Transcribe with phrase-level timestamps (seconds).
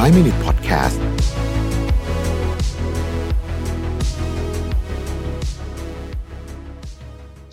[0.00, 0.98] 5 Minute Podcast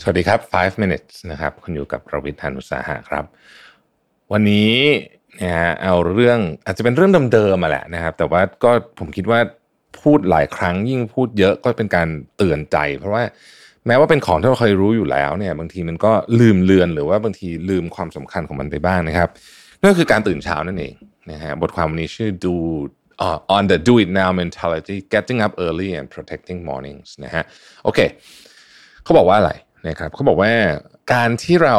[0.01, 3.25] สวัสดีครับ 5 minutes นะครับ คุณอยู่กับประวิทยานุสาหะครับ
[4.31, 4.73] วันนี้
[5.41, 9.39] นะฮะเอาเรื่องอาจจะเป็นเรื่องเดิมๆมาแหละนะครับ แต่ว่าก็ผมคิดว่า
[10.01, 12.07] พูดหลายครั้งยิ่งพูดเยอะก็เป็นการ
[12.37, 13.23] เตือนใจ เพราะว่า
[13.87, 19.29] แม้ว่าเป็นของที่เราเคยรู้อยู่แล้วเนี่ย บางทีมันก็ลืมเลือนหรือว่าบางทีลืมความสำคัญของมันไปบ้างนะครับ
[19.83, 20.93] นั่นคือการตื่นเช้านั่นเอง
[21.31, 22.55] นะฮะบทความวันนี้ชื่อ do
[23.25, 27.43] uh, on the do it now mentality getting up early and protecting mornings นะฮะ
[27.83, 27.99] โอเค
[29.03, 29.51] เขาบอกว่าอะไร
[29.87, 30.51] นะครับเขาบอกว่า
[31.13, 31.77] การที่เรา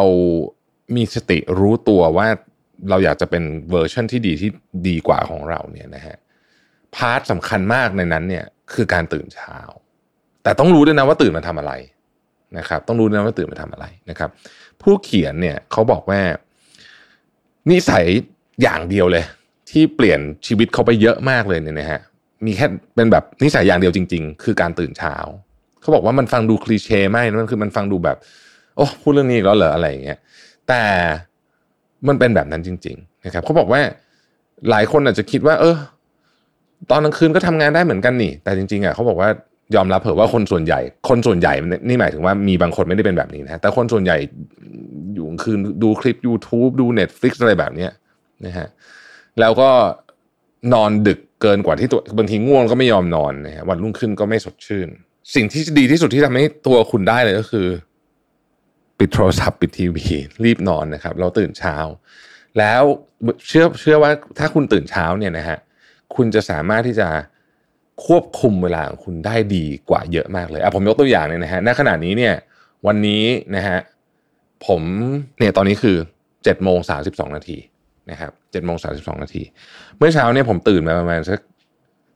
[0.96, 2.28] มีสติรู้ตัวว่า
[2.90, 4.50] เราอยากจะเป็นเวอร์ชันที่ดีที่
[4.88, 6.16] ดีกว่าของเราเนี่ยนะฮะ
[6.96, 8.44] พาร์ทสำคัญมากในนั้นเนี่ย
[8.74, 9.58] คือการตื่นเช้า
[10.42, 11.72] แต่ต้องรู้ด้วยนะว่าตื่นมาทำอะไร
[12.58, 14.30] นะครับต้องรู้ด้วยนะว่าตื่นมาทำอะไรนะครับ
[14.82, 16.20] ผู้เขียนเนี่ยเขาบอกว่า
[17.70, 18.04] นิสัย
[18.62, 19.24] อย่างเดียวเลย
[19.70, 22.00] ที่เปลี่ยนชีวิตเขาไปเยอะมากเลยเนี่ยนะฮะ
[22.46, 25.14] มีแค่เป็นแบบนิสัยอย่างเดียวจริง ๆ คือการตื่นเช้า
[25.80, 28.16] เขาบอกว่ามันฟังดูคลีเช่ไหมมันคือมันฟังดูแบบ
[28.76, 30.18] โอ้พูดเรื่องนี้อีกแล้วเหรออะไรอย่างเงี้ย
[30.68, 30.82] แต่
[32.08, 33.80] มันเป็นแบบนั้นจริง ๆ นะครับเขาบอกว่า
[34.70, 35.76] หลายคนอาจจะคิดว่า เออ
[36.90, 39.28] ตอนกลางคืนก็ทำงานได้เหมือนกันนี่ แต่จริงๆอะเขาบอกว่า
[39.74, 41.52] ยอมรับเถอะว่าคนส่วนใหญ่ คนส่วนใหญ่
[41.88, 44.16] นี่หมายถึงว่ามีบางคนไม่ได้เป็นแบบนี้นะแต่คนส่วนใหญ่
[45.14, 47.90] อยู่กลางคืนดูคลิป YouTube ดู Netflix อะไรแบบเนี้ย
[48.46, 48.68] นะฮะ
[49.40, 49.70] แล้วก็
[50.74, 54.88] นอนดึกเกินกว่าที่ตัวบางทีง่วงก็ไม่ยอมนอนนะฮะวันรุ่งขึ้นก็ไม่สดชื่น
[55.34, 57.66] สิ่งที่ดีที่สุดที่ทำให้ตัวคุณได้เลยก็คือ
[58.98, 60.06] ปิดโทรศัพท์ปิดทีวี
[60.44, 61.76] รีบนอนนะครับ เราตื่นเช้า
[62.58, 62.82] แล้ว
[63.46, 65.58] เชื่อเชื่อว่าถ้าคุณตื่นเช้าเนี่ยนะฮะ
[66.14, 67.08] คุณจะสามารถที่จะ
[68.06, 72.34] ควบคุมเวลาของคุณได้ดีกว่าเยอะมากเลยอะผมยกตัวอย่างเนี่ยนะฮะณขณะนี้เนี่ย
[72.86, 73.24] วันนี้
[73.56, 73.78] นะฮะ
[74.66, 74.82] ผม
[75.38, 77.58] เนี่ยตอนนี้คือ7จ็ดโมงสาสิบสองนาที
[78.10, 79.42] นะครับเจ็ดโมงสาสิบสองนาที
[79.98, 81.38] เมื่อเช้าเนี่ยผมตื่นมาประมาณสัก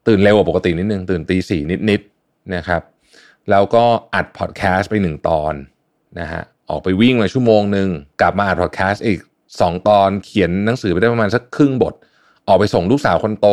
[0.09, 2.83] ตื่นเร็วกว่าปกตินิดนึง ตื่นตีสี่นิดๆนะครับ
[3.51, 5.55] แล้วก็อัดพอดแคสต์ไปหนึ่งตอน
[6.21, 7.89] นะฮะออกไปวิ่งมาชั่วโมงหนึ่ง
[8.21, 9.21] กลับมาอัดพอดแคสต์อีก
[9.61, 11.95] สองตอนเขียนหนังสือไปได้ประมาณสักครึ่งบท
[12.49, 13.49] ออกไปส่งลูกสาวคนโต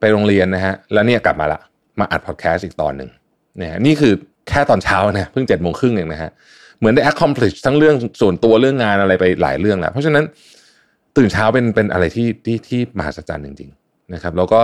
[0.00, 1.60] ไปโรงเรียนนะฮะแล้วเนี่ยกลับมาละ
[2.00, 3.10] มาอัดพอดแคสต์อีกตอนหนึ่ง
[3.60, 4.14] นะฮะนี่คือ
[4.48, 6.30] แค่ตอนเช้านะเพิ่งเจ็ดโมงครึ่งเองนะฮะ
[6.78, 10.24] เหมือนได้ accomplish ทั้งเรื่องส่วนตัวเรื่องงานอะไรไปหลายเรื่องแล้วเพราะฉะนั้น
[11.16, 14.62] ตื่นเช้าเป็นเป็นอะไรที่ที่ที่มหัศจรรย์จริง ๆ นะครับ แล้วก็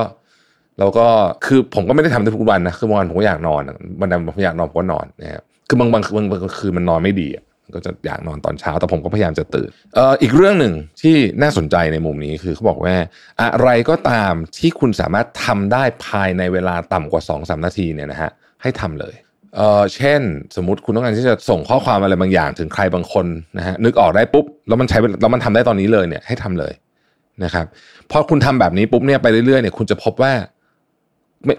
[0.78, 1.06] แล้วก็
[1.46, 3.62] คือผมก็ไม่ได้ทำทุกวันนะคือบางวันผมก็อยากนอน
[4.00, 7.28] วันนั้นผมอยากนอนผมก็นอนนะครับคือบางบางบางบางคืนมันนอนไม่ดี
[7.74, 12.94] ก็จะอยากนอนตอนเช้าแต่ผมก็พยายามจะตื่นเอ่ออีกเรื่องหนึ่งที่น่าสนใจในมุมนี้คือเขาบอกว่า
[13.42, 18.30] อะไรก็ตามที่คุณสามารถทำได้ภายในเวลาต่ำกว่า2อสนาทีเนี่ยนะฮะ
[18.62, 19.14] ให้ทำเลย
[19.56, 20.20] เออเช่น
[20.56, 23.26] สมมติคุณต้องการที่จะส่งข้อความอะไรบางอย่างถึงใครบางคน
[23.58, 26.72] นะฮะนึกออกได้ปุ๊บ แล้วมันใช้แล้วมันทำได้ตอนนี้เลยเนี่ยให้ทำเลย
[27.44, 27.66] นะครับ
[28.10, 30.32] พอคุณทำแบบนี้ปุ๊บเนี่ยไปเรื่อยๆเนี่ยคุณจะพบว่า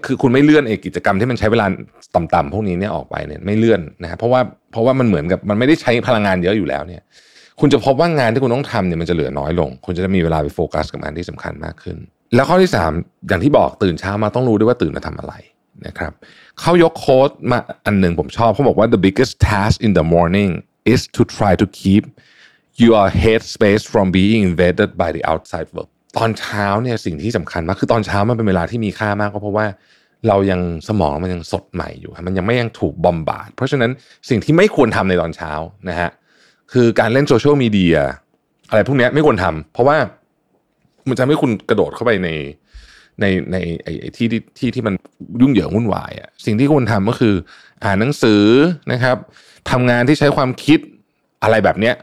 [0.06, 1.66] คือคุณไม่เลื่อนเอกกิจกรรมที่มันใช้เวลา
[2.16, 4.42] ต่ำๆพวกนี้เนี่ยออกไปเนี่ยไม่เลื่อนนะเพราะว่า
[4.72, 7.02] เพราะว่ามันเหมือนกับมันไม่ได้ใช้พลังงานเยอะอยู่แล้วเนี่ย
[7.60, 11.98] คุณจะพบว่างานที่คุณต้องทำเนี่ยมันจะเหลือน้อยลง คุณจะมีเวลาไปโฟกัสกับงานที่สำคัญมากขึ้น
[12.36, 15.34] แล้วข้อที่3อย่างที่บอกตื่นเช้ามาต้องรู้ด้วยว่าตื่นมาทำอะไร
[15.88, 16.12] นะครับ
[16.60, 20.52] เขายกโค้ดมาอันหนึ่งผมชอบเขาบอกว่า the biggest task in the morning
[20.94, 22.04] is to try to keep
[22.86, 29.66] your head space from being invaded by the outside world ตอนเช้าเนี่ยสิ่งที่สำคัญมากคือตอนเช้ามันเป็นเวลาที่มีค่ามากก็เพราะว่า
[30.28, 33.92] เรายังสมองมันยังสดใหม่อยู่มันยังไม่ยังถูกบอมบาดเพราะฉะนั้น
[34.30, 35.52] สิ่งที่ไม่ควรทำในตอนเช้า
[35.90, 36.10] นะฮะ
[36.72, 37.98] คือการเล่นโซเชียลมีเดีย
[38.70, 39.98] อะไรพวกนี้ไม่ควรทำเพราะว่า
[41.08, 42.30] มันจะไม่คุณกระโดดเข้าไปใน
[43.22, 44.94] ในในไอ้ที่ที่ที่ที่มัน
[45.42, 47.36] ยุ่งเหยิงวุ่นวายอะสิ่งที่ควรทำก็คือ
[47.84, 48.44] อ่านหนังสือ
[48.92, 49.18] นะครับ
[49.72, 50.80] ทำงานที่ใช้ความคิด
[51.44, 51.96] อะไรแบบเนี้ย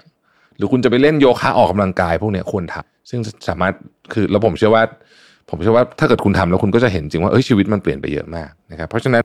[0.59, 3.75] หรือคุณจะไปเล่นโยคะออกกำลังกายพวกเนี้ยควรทำซึ่งสามารถ
[4.13, 4.83] คือแล้วผมเชื่อว่า
[5.51, 9.23] ผมเชื่อว่าถ้าเกิดคุณทำแล้วคุณก็จะเห็นจริงว่าเอ้ยชีวิตมันเปลี่ยนไปเยอะมากนะครับเพราะฉะนั้น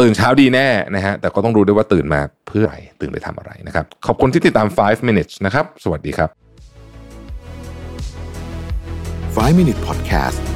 [0.00, 6.30] ตื่นเช้าดีแน่นะฮะแต่ก็ต้องรู้ด้วยว่าตื่นมาเพื่ออะไรตื่นไปทำอะไรนะครับขอบคุณที่ติดตาม 5 minutes นะครับ สวัสดีครับ
[9.36, 10.49] 5 Minute Podcast